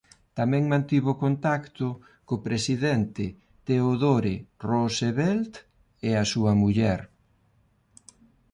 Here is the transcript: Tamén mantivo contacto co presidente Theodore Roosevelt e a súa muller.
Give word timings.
Tamén 0.37 0.63
mantivo 0.73 1.11
contacto 1.23 1.87
co 2.27 2.43
presidente 2.47 3.25
Theodore 3.67 4.35
Roosevelt 4.69 5.53
e 6.07 6.09
a 6.21 6.25
súa 6.31 6.53
muller. 6.61 6.99